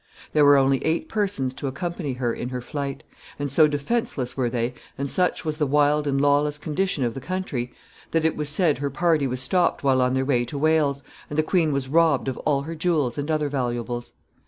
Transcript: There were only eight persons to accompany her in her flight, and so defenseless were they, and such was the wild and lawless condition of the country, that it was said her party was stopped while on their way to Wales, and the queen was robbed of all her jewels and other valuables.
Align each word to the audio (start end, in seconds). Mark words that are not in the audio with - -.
There 0.33 0.45
were 0.45 0.57
only 0.57 0.83
eight 0.83 1.09
persons 1.09 1.53
to 1.53 1.67
accompany 1.67 2.13
her 2.13 2.33
in 2.33 2.49
her 2.49 2.59
flight, 2.59 3.03
and 3.37 3.51
so 3.51 3.67
defenseless 3.67 4.35
were 4.35 4.49
they, 4.49 4.73
and 4.97 5.07
such 5.11 5.45
was 5.45 5.57
the 5.57 5.67
wild 5.67 6.07
and 6.07 6.19
lawless 6.19 6.57
condition 6.57 7.03
of 7.03 7.13
the 7.13 7.21
country, 7.21 7.71
that 8.09 8.25
it 8.25 8.35
was 8.35 8.49
said 8.49 8.79
her 8.79 8.89
party 8.89 9.27
was 9.27 9.41
stopped 9.41 9.83
while 9.83 10.01
on 10.01 10.15
their 10.15 10.25
way 10.25 10.43
to 10.45 10.57
Wales, 10.57 11.03
and 11.29 11.37
the 11.37 11.43
queen 11.43 11.71
was 11.71 11.87
robbed 11.87 12.27
of 12.27 12.37
all 12.47 12.63
her 12.63 12.73
jewels 12.73 13.19
and 13.19 13.29
other 13.29 13.47
valuables. 13.47 14.13